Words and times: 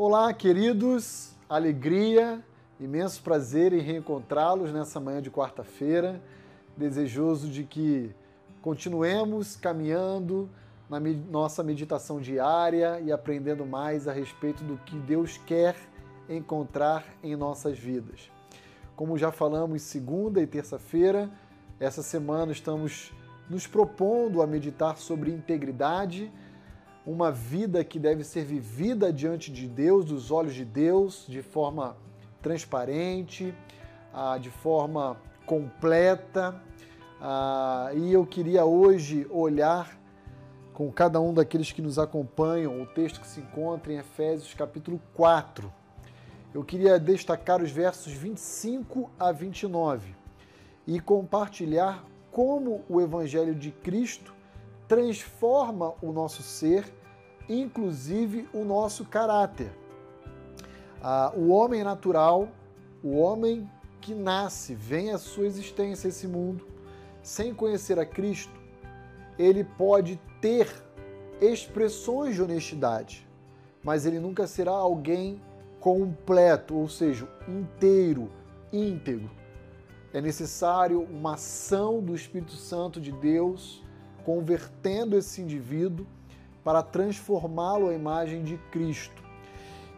Olá, 0.00 0.32
queridos, 0.32 1.32
alegria, 1.48 2.40
imenso 2.78 3.20
prazer 3.20 3.72
em 3.72 3.80
reencontrá-los 3.80 4.72
nessa 4.72 5.00
manhã 5.00 5.20
de 5.20 5.28
quarta-feira. 5.28 6.22
Desejoso 6.76 7.48
de 7.48 7.64
que 7.64 8.14
continuemos 8.62 9.56
caminhando 9.56 10.48
na 10.88 11.00
nossa 11.00 11.64
meditação 11.64 12.20
diária 12.20 13.00
e 13.00 13.10
aprendendo 13.10 13.66
mais 13.66 14.06
a 14.06 14.12
respeito 14.12 14.62
do 14.62 14.76
que 14.76 14.96
Deus 15.00 15.36
quer 15.38 15.74
encontrar 16.28 17.04
em 17.20 17.34
nossas 17.34 17.76
vidas. 17.76 18.30
Como 18.94 19.18
já 19.18 19.32
falamos 19.32 19.82
segunda 19.82 20.40
e 20.40 20.46
terça-feira, 20.46 21.28
essa 21.80 22.04
semana 22.04 22.52
estamos 22.52 23.12
nos 23.50 23.66
propondo 23.66 24.42
a 24.42 24.46
meditar 24.46 24.96
sobre 24.96 25.32
integridade 25.32 26.30
uma 27.08 27.32
vida 27.32 27.82
que 27.82 27.98
deve 27.98 28.22
ser 28.22 28.44
vivida 28.44 29.10
diante 29.10 29.50
de 29.50 29.66
Deus, 29.66 30.04
dos 30.04 30.30
olhos 30.30 30.52
de 30.52 30.62
Deus, 30.62 31.24
de 31.26 31.40
forma 31.40 31.96
transparente, 32.42 33.54
ah, 34.12 34.36
de 34.36 34.50
forma 34.50 35.16
completa. 35.46 36.60
Ah, 37.18 37.90
e 37.94 38.12
eu 38.12 38.26
queria 38.26 38.66
hoje 38.66 39.26
olhar 39.30 39.98
com 40.74 40.92
cada 40.92 41.18
um 41.18 41.32
daqueles 41.32 41.72
que 41.72 41.80
nos 41.80 41.98
acompanham 41.98 42.82
o 42.82 42.84
texto 42.84 43.22
que 43.22 43.26
se 43.26 43.40
encontra 43.40 43.90
em 43.90 43.96
Efésios 43.96 44.52
capítulo 44.52 45.00
4. 45.14 45.72
Eu 46.52 46.62
queria 46.62 47.00
destacar 47.00 47.62
os 47.62 47.70
versos 47.70 48.12
25 48.12 49.10
a 49.18 49.32
29 49.32 50.14
e 50.86 51.00
compartilhar 51.00 52.04
como 52.30 52.84
o 52.86 53.00
Evangelho 53.00 53.54
de 53.54 53.70
Cristo 53.70 54.34
transforma 54.86 55.94
o 56.02 56.12
nosso 56.12 56.42
ser 56.42 56.97
inclusive 57.48 58.48
o 58.52 58.64
nosso 58.64 59.04
caráter. 59.04 59.70
Ah, 61.02 61.32
o 61.36 61.48
homem 61.48 61.82
natural, 61.82 62.48
o 63.02 63.16
homem 63.16 63.70
que 64.00 64.14
nasce, 64.14 64.74
vem 64.74 65.10
à 65.10 65.18
sua 65.18 65.46
existência 65.46 66.08
esse 66.08 66.26
mundo, 66.26 66.66
sem 67.22 67.54
conhecer 67.54 67.98
a 67.98 68.06
Cristo, 68.06 68.52
ele 69.38 69.64
pode 69.64 70.20
ter 70.40 70.68
expressões 71.40 72.34
de 72.34 72.42
honestidade, 72.42 73.26
mas 73.82 74.04
ele 74.04 74.18
nunca 74.18 74.46
será 74.46 74.72
alguém 74.72 75.40
completo, 75.80 76.74
ou 76.74 76.88
seja, 76.88 77.28
inteiro, 77.46 78.30
íntegro. 78.72 79.30
É 80.12 80.20
necessário 80.20 81.02
uma 81.02 81.34
ação 81.34 82.02
do 82.02 82.14
Espírito 82.14 82.52
Santo 82.52 83.00
de 83.00 83.12
Deus 83.12 83.84
convertendo 84.24 85.16
esse 85.16 85.40
indivíduo 85.40 86.06
para 86.68 86.82
transformá-lo 86.82 87.88
à 87.88 87.94
imagem 87.94 88.44
de 88.44 88.58
Cristo. 88.70 89.22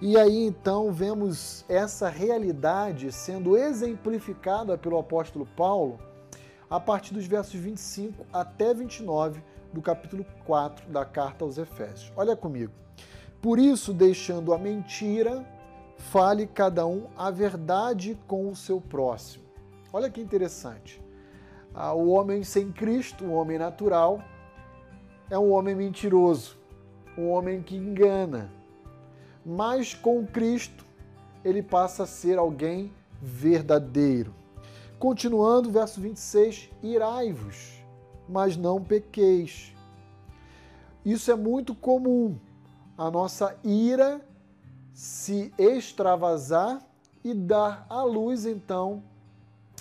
E 0.00 0.16
aí 0.16 0.44
então 0.46 0.92
vemos 0.92 1.64
essa 1.68 2.08
realidade 2.08 3.10
sendo 3.10 3.56
exemplificada 3.56 4.78
pelo 4.78 4.96
apóstolo 4.96 5.44
Paulo 5.56 5.98
a 6.70 6.78
partir 6.78 7.12
dos 7.12 7.26
versos 7.26 7.54
25 7.54 8.24
até 8.32 8.72
29 8.72 9.42
do 9.72 9.82
capítulo 9.82 10.24
4 10.46 10.88
da 10.88 11.04
carta 11.04 11.44
aos 11.44 11.58
Efésios. 11.58 12.12
Olha 12.16 12.36
comigo. 12.36 12.72
Por 13.42 13.58
isso, 13.58 13.92
deixando 13.92 14.54
a 14.54 14.58
mentira, 14.58 15.44
fale 15.96 16.46
cada 16.46 16.86
um 16.86 17.08
a 17.16 17.32
verdade 17.32 18.16
com 18.28 18.48
o 18.48 18.54
seu 18.54 18.80
próximo. 18.80 19.42
Olha 19.92 20.08
que 20.08 20.20
interessante. 20.20 21.02
Ah, 21.74 21.92
o 21.94 22.10
homem 22.10 22.44
sem 22.44 22.70
Cristo, 22.70 23.24
o 23.24 23.32
homem 23.32 23.58
natural, 23.58 24.22
é 25.28 25.36
um 25.36 25.50
homem 25.50 25.74
mentiroso 25.74 26.59
um 27.20 27.30
homem 27.30 27.62
que 27.62 27.76
engana. 27.76 28.50
Mas 29.44 29.94
com 29.94 30.26
Cristo, 30.26 30.84
ele 31.44 31.62
passa 31.62 32.04
a 32.04 32.06
ser 32.06 32.38
alguém 32.38 32.92
verdadeiro. 33.20 34.34
Continuando, 34.98 35.70
verso 35.70 36.00
26, 36.00 36.70
irai-vos, 36.82 37.82
mas 38.28 38.56
não 38.56 38.82
pequeis. 38.82 39.74
Isso 41.04 41.30
é 41.30 41.34
muito 41.34 41.74
comum. 41.74 42.38
A 42.96 43.10
nossa 43.10 43.56
ira 43.64 44.20
se 44.92 45.52
extravasar 45.58 46.86
e 47.24 47.32
dar 47.32 47.86
à 47.88 48.02
luz, 48.02 48.44
então, 48.44 49.02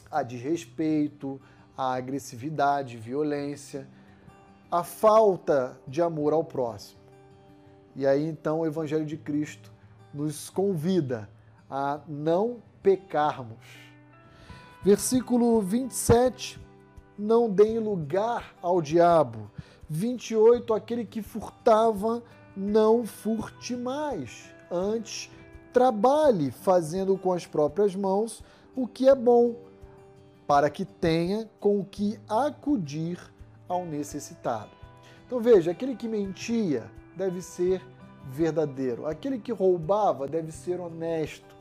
a 0.09 0.23
desrespeito, 0.23 1.39
a 1.75 1.94
agressividade, 1.94 2.97
violência, 2.97 3.88
a 4.71 4.83
falta 4.83 5.77
de 5.88 6.01
amor 6.01 6.33
ao 6.33 6.44
próximo. 6.44 6.98
E 7.95 8.05
aí 8.05 8.25
então 8.25 8.59
o 8.59 8.66
Evangelho 8.66 9.05
de 9.05 9.17
Cristo 9.17 9.72
nos 10.13 10.50
convida 10.50 11.29
a 11.69 12.00
não 12.07 12.57
pecarmos. 12.81 13.57
Versículo 14.83 15.61
27, 15.61 16.59
não 17.17 17.50
deem 17.50 17.79
lugar 17.79 18.55
ao 18.61 18.81
diabo. 18.81 19.51
28, 19.89 20.73
aquele 20.73 21.03
que 21.03 21.22
furtava, 21.22 22.23
não 22.55 23.05
furte 23.05 23.75
mais. 23.75 24.50
Antes, 24.71 25.29
trabalhe 25.73 26.51
fazendo 26.51 27.17
com 27.17 27.33
as 27.33 27.45
próprias 27.45 27.95
mãos 27.95 28.44
o 28.75 28.88
que 28.88 29.07
é 29.09 29.16
bom, 29.16 29.56
para 30.47 30.69
que 30.69 30.85
tenha 30.85 31.50
com 31.59 31.79
o 31.79 31.85
que 31.85 32.19
acudir 32.27 33.19
ao 33.67 33.85
necessitado. 33.85 34.71
Então 35.25 35.39
veja, 35.39 35.71
aquele 35.71 35.95
que 35.95 36.07
mentia, 36.07 36.89
deve 37.19 37.41
ser 37.41 37.85
verdadeiro. 38.24 39.06
Aquele 39.06 39.38
que 39.38 39.52
roubava 39.52 40.25
deve 40.25 40.53
ser 40.53 40.80
honesto. 40.80 41.53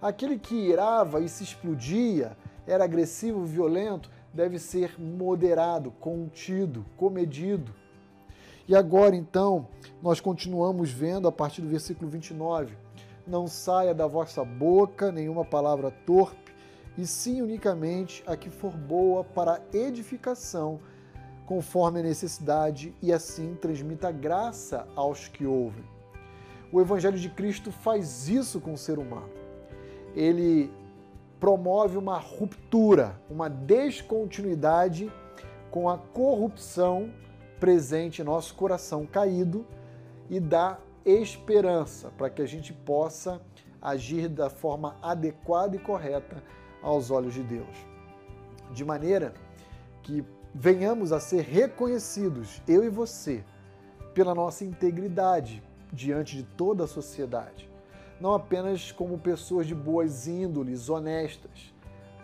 Aquele 0.00 0.38
que 0.38 0.54
irava 0.54 1.20
e 1.20 1.28
se 1.28 1.42
explodia, 1.42 2.36
era 2.64 2.84
agressivo, 2.84 3.44
violento, 3.44 4.08
deve 4.32 4.58
ser 4.58 5.00
moderado, 5.00 5.90
contido, 5.90 6.84
comedido. 6.96 7.74
E 8.68 8.76
agora 8.76 9.16
então, 9.16 9.66
nós 10.00 10.20
continuamos 10.20 10.90
vendo 10.90 11.26
a 11.26 11.32
partir 11.32 11.60
do 11.60 11.68
versículo 11.68 12.08
29. 12.08 12.76
Não 13.26 13.48
saia 13.48 13.92
da 13.92 14.06
vossa 14.06 14.44
boca 14.44 15.10
nenhuma 15.10 15.44
palavra 15.44 15.90
torpe, 15.90 16.54
e 16.96 17.04
sim 17.04 17.42
unicamente 17.42 18.22
a 18.26 18.36
que 18.36 18.48
for 18.48 18.72
boa 18.72 19.24
para 19.24 19.60
edificação 19.72 20.78
conforme 21.46 22.00
a 22.00 22.02
necessidade 22.02 22.94
e 23.02 23.12
assim 23.12 23.54
transmita 23.54 24.10
graça 24.10 24.86
aos 24.96 25.28
que 25.28 25.44
ouvem. 25.44 25.84
O 26.72 26.80
Evangelho 26.80 27.18
de 27.18 27.28
Cristo 27.28 27.70
faz 27.70 28.28
isso 28.28 28.60
com 28.60 28.72
o 28.72 28.78
ser 28.78 28.98
humano. 28.98 29.30
Ele 30.14 30.70
promove 31.38 31.96
uma 31.96 32.18
ruptura, 32.18 33.20
uma 33.30 33.48
descontinuidade 33.48 35.12
com 35.70 35.88
a 35.88 35.98
corrupção 35.98 37.12
presente 37.60 38.22
em 38.22 38.24
nosso 38.24 38.54
coração 38.54 39.06
caído 39.06 39.66
e 40.30 40.40
dá 40.40 40.78
esperança 41.04 42.10
para 42.16 42.30
que 42.30 42.40
a 42.40 42.46
gente 42.46 42.72
possa 42.72 43.40
agir 43.80 44.28
da 44.28 44.48
forma 44.48 44.96
adequada 45.02 45.76
e 45.76 45.78
correta 45.78 46.42
aos 46.82 47.10
olhos 47.10 47.34
de 47.34 47.42
Deus. 47.42 47.76
De 48.72 48.84
maneira 48.84 49.34
que 50.02 50.24
venhamos 50.54 51.10
a 51.12 51.18
ser 51.18 51.42
reconhecidos, 51.42 52.62
eu 52.68 52.84
e 52.84 52.88
você, 52.88 53.44
pela 54.14 54.34
nossa 54.34 54.64
integridade 54.64 55.60
diante 55.92 56.36
de 56.36 56.44
toda 56.44 56.84
a 56.84 56.86
sociedade. 56.86 57.68
Não 58.20 58.32
apenas 58.32 58.92
como 58.92 59.18
pessoas 59.18 59.66
de 59.66 59.74
boas 59.74 60.28
índoles, 60.28 60.88
honestas, 60.88 61.74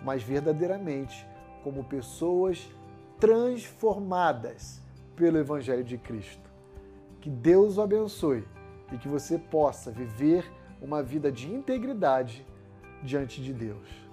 mas 0.05 0.23
verdadeiramente 0.23 1.27
como 1.65 1.83
pessoas 1.83 2.71
transformadas 3.19 4.81
pelo 5.17 5.39
Evangelho 5.39 5.85
de 5.85 5.99
Cristo. 5.99 6.49
Que 7.21 7.29
Deus 7.29 7.77
o 7.77 7.83
abençoe 7.83 8.45
e 8.93 8.97
que 8.97 9.09
você 9.09 9.37
possa 9.39 9.91
viver 9.91 10.51
uma 10.81 11.03
vida 11.03 11.31
de 11.31 11.53
integridade 11.53 12.47
diante 13.03 13.43
de 13.43 13.53
Deus. 13.53 14.10